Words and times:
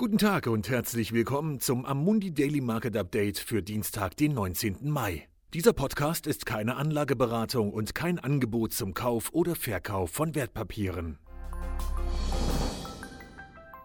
Guten 0.00 0.16
Tag 0.16 0.46
und 0.46 0.70
herzlich 0.70 1.12
willkommen 1.12 1.60
zum 1.60 1.84
Amundi 1.84 2.32
Daily 2.32 2.62
Market 2.62 2.96
Update 2.96 3.36
für 3.36 3.62
Dienstag, 3.62 4.16
den 4.16 4.32
19. 4.32 4.88
Mai. 4.88 5.28
Dieser 5.52 5.74
Podcast 5.74 6.26
ist 6.26 6.46
keine 6.46 6.76
Anlageberatung 6.76 7.70
und 7.70 7.94
kein 7.94 8.18
Angebot 8.18 8.72
zum 8.72 8.94
Kauf 8.94 9.28
oder 9.34 9.54
Verkauf 9.54 10.10
von 10.10 10.34
Wertpapieren. 10.34 11.18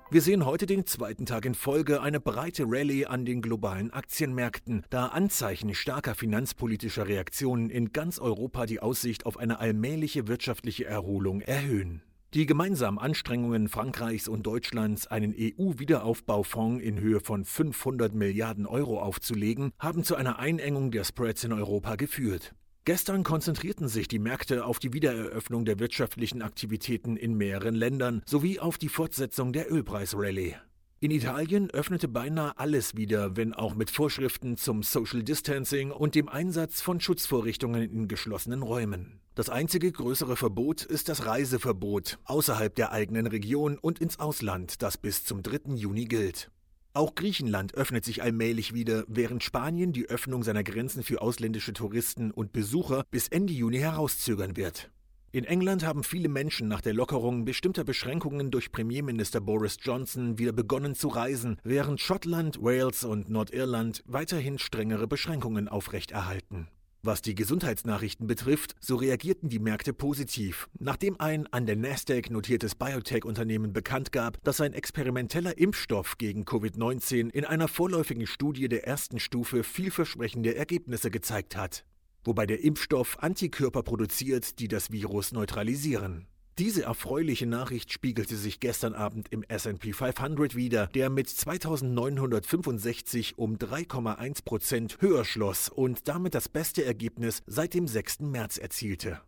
Wir 0.10 0.22
sehen 0.22 0.46
heute 0.46 0.68
den 0.68 0.86
zweiten 0.86 1.26
Tag 1.26 1.44
in 1.44 1.54
Folge 1.54 2.02
eine 2.02 2.22
breite 2.22 2.64
Rallye 2.66 3.08
an 3.08 3.26
den 3.26 3.42
globalen 3.42 3.92
Aktienmärkten, 3.92 4.86
da 4.90 5.08
Anzeichen 5.08 5.76
starker 5.76 6.16
finanzpolitischer 6.16 7.10
Reaktionen 7.10 7.70
in 7.70 7.92
ganz 7.92 8.20
Europa 8.20 8.66
die 8.66 8.80
Aussicht 8.80 9.26
auf 9.26 9.36
eine 9.36 9.60
allmähliche 9.60 10.30
wirtschaftliche 10.30 10.86
Erholung 10.86 11.42
erhöhen. 11.42 12.04
Die 12.36 12.46
gemeinsamen 12.46 13.00
Anstrengungen 13.00 13.70
Frankreichs 13.70 14.28
und 14.28 14.46
Deutschlands, 14.46 15.08
einen 15.08 15.34
EU-Wiederaufbaufonds 15.34 16.84
in 16.84 17.00
Höhe 17.00 17.22
von 17.22 17.46
500 17.46 18.14
Milliarden 18.14 18.66
Euro 18.66 19.00
aufzulegen, 19.00 19.72
haben 19.80 20.04
zu 20.04 20.18
einer 20.18 20.38
Einengung 20.38 20.92
der 20.92 21.06
Spreads 21.06 21.46
in 21.46 21.54
Europa 21.54 21.96
geführt. 21.96 22.54
Gestern 22.84 23.24
konzentrierten 23.24 23.88
sich 23.88 24.10
die 24.10 24.20
Märkte 24.20 24.66
auf 24.66 24.80
die 24.80 24.92
Wiedereröffnung 24.92 25.64
der 25.64 25.80
wirtschaftlichen 25.80 26.42
Aktivitäten 26.42 27.16
in 27.16 27.36
mehreren 27.36 27.74
Ländern 27.74 28.22
sowie 28.26 28.60
auf 28.60 28.78
die 28.78 28.90
Fortsetzung 28.90 29.54
der 29.54 29.72
Ölpreisrallye. 29.72 30.56
In 31.00 31.12
Italien 31.12 31.72
öffnete 31.72 32.10
beinahe 32.10 32.60
alles 32.60 32.98
wieder, 32.98 33.38
wenn 33.38 33.54
auch 33.54 33.76
mit 33.76 33.90
Vorschriften 33.90 34.58
zum 34.58 34.84
Social 34.84 35.24
Distancing 35.24 35.90
und 35.90 36.16
dem 36.16 36.28
Einsatz 36.28 36.82
von 36.82 37.00
Schutzvorrichtungen 37.00 37.90
in 37.90 38.10
geschlossenen 38.10 38.62
Räumen. 38.62 39.22
Das 39.36 39.50
einzige 39.50 39.92
größere 39.92 40.38
Verbot 40.38 40.84
ist 40.84 41.10
das 41.10 41.26
Reiseverbot 41.26 42.20
außerhalb 42.24 42.74
der 42.74 42.94
eigenen 42.94 43.28
Region 43.28 43.78
und 43.78 44.00
ins 44.00 44.18
Ausland, 44.18 44.82
das 44.82 44.98
bis 44.98 45.26
zum 45.26 45.44
3. 45.44 45.76
Juni 45.76 46.06
gilt. 46.06 46.50
Auch 46.94 47.16
Griechenland 47.16 47.74
öffnet 47.74 48.06
sich 48.06 48.24
allmählich 48.24 48.74
wieder, 48.74 49.04
während 49.10 49.44
Spanien 49.44 49.92
die 49.92 50.08
Öffnung 50.08 50.44
seiner 50.44 50.64
Grenzen 50.64 51.04
für 51.04 51.22
ausländische 51.22 51.74
Touristen 51.74 52.32
und 52.32 52.54
Besucher 52.54 53.04
bis 53.12 53.28
Ende 53.28 53.52
Juni 53.52 53.80
herauszögern 53.80 54.56
wird. 54.56 54.90
In 55.34 55.44
England 55.44 55.86
haben 55.86 56.06
viele 56.06 56.30
Menschen 56.30 56.70
nach 56.70 56.80
der 56.80 56.94
Lockerung 56.94 57.44
bestimmter 57.44 57.84
Beschränkungen 57.84 58.52
durch 58.52 58.72
Premierminister 58.72 59.42
Boris 59.42 59.76
Johnson 59.82 60.38
wieder 60.38 60.54
begonnen 60.54 60.96
zu 60.96 61.10
reisen, 61.10 61.58
während 61.62 62.00
Schottland, 62.00 62.62
Wales 62.62 63.04
und 63.04 63.30
Nordirland 63.30 64.02
weiterhin 64.06 64.60
strengere 64.60 65.08
Beschränkungen 65.08 65.68
aufrechterhalten. 65.68 66.70
Was 67.08 67.22
die 67.22 67.36
Gesundheitsnachrichten 67.36 68.26
betrifft, 68.26 68.74
so 68.80 68.96
reagierten 68.96 69.48
die 69.48 69.60
Märkte 69.60 69.94
positiv, 69.94 70.68
nachdem 70.80 71.20
ein 71.20 71.46
an 71.54 71.68
der 71.68 71.76
Nasdaq 71.76 72.32
notiertes 72.32 72.74
Biotech-Unternehmen 72.74 73.74
bekannt 73.74 74.12
gab, 74.12 74.44
dass 74.44 74.60
ein 74.60 74.74
experimenteller 74.74 75.56
Impfstoff 75.56 76.18
gegen 76.18 76.46
Covid-19 76.46 77.30
in 77.30 77.46
einer 77.46 77.68
vorläufigen 77.68 78.26
Studie 78.26 78.70
der 78.70 78.88
ersten 78.88 79.20
Stufe 79.20 79.64
vielversprechende 79.64 80.56
Ergebnisse 80.56 81.12
gezeigt 81.12 81.56
hat 81.56 81.86
wobei 82.28 82.48
der 82.48 82.64
Impfstoff 82.64 83.22
Antikörper 83.22 83.84
produziert, 83.84 84.58
die 84.58 84.68
das 84.68 84.92
Virus 84.92 85.32
neutralisieren. 85.32 86.26
Diese 86.58 86.84
erfreuliche 86.84 87.48
Nachricht 87.48 87.92
spiegelte 87.92 88.38
sich 88.38 88.62
gestern 88.62 88.94
Abend 88.94 89.28
im 89.30 89.44
SP 89.44 89.92
500 89.92 90.56
wider, 90.56 90.88
der 90.88 91.10
mit 91.10 91.28
2965 91.28 93.38
um 93.38 93.58
3,1 93.58 94.46
Prozent 94.46 94.98
höher 95.02 95.26
schloss 95.26 95.68
und 95.68 96.08
damit 96.08 96.34
das 96.34 96.48
beste 96.48 96.86
Ergebnis 96.86 97.44
seit 97.46 97.74
dem 97.74 97.90
6. 97.90 98.22
März 98.22 98.58
erzielte. 98.58 99.20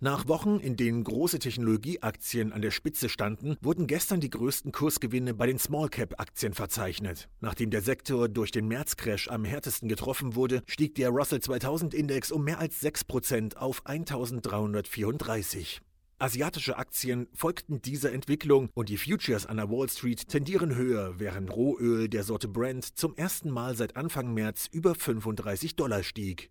Nach 0.00 0.28
Wochen, 0.28 0.60
in 0.60 0.76
denen 0.76 1.02
große 1.02 1.38
Technologieaktien 1.38 2.52
an 2.52 2.60
der 2.60 2.72
Spitze 2.72 3.08
standen, 3.08 3.56
wurden 3.62 3.86
gestern 3.86 4.20
die 4.20 4.30
größten 4.30 4.70
Kursgewinne 4.70 5.32
bei 5.32 5.46
den 5.46 5.58
Small-Cap-Aktien 5.58 6.52
verzeichnet. 6.52 7.30
Nachdem 7.40 7.70
der 7.70 7.80
Sektor 7.80 8.28
durch 8.28 8.50
den 8.50 8.68
März-Crash 8.68 9.28
am 9.28 9.46
härtesten 9.46 9.88
getroffen 9.88 10.34
wurde, 10.34 10.62
stieg 10.66 10.94
der 10.96 11.08
Russell 11.08 11.38
2000-Index 11.38 12.32
um 12.32 12.44
mehr 12.44 12.58
als 12.58 12.82
6% 12.82 13.56
auf 13.56 13.86
1334. 13.86 15.80
Asiatische 16.20 16.76
Aktien 16.76 17.28
folgten 17.32 17.80
dieser 17.80 18.12
Entwicklung 18.12 18.68
und 18.74 18.90
die 18.90 18.98
Futures 18.98 19.46
an 19.46 19.56
der 19.56 19.70
Wall 19.70 19.88
Street 19.88 20.28
tendieren 20.28 20.76
höher, 20.76 21.18
während 21.18 21.50
Rohöl 21.50 22.10
der 22.10 22.24
Sorte 22.24 22.46
Brent 22.46 22.98
zum 22.98 23.16
ersten 23.16 23.48
Mal 23.48 23.74
seit 23.74 23.96
Anfang 23.96 24.34
März 24.34 24.68
über 24.70 24.94
35 24.94 25.76
Dollar 25.76 26.02
stieg. 26.02 26.50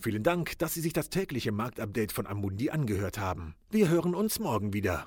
Vielen 0.00 0.22
Dank, 0.22 0.56
dass 0.56 0.72
Sie 0.72 0.80
sich 0.80 0.94
das 0.94 1.10
tägliche 1.10 1.52
Marktupdate 1.52 2.12
von 2.12 2.26
Amundi 2.26 2.70
angehört 2.70 3.18
haben. 3.18 3.54
Wir 3.70 3.90
hören 3.90 4.14
uns 4.14 4.38
morgen 4.38 4.72
wieder. 4.72 5.06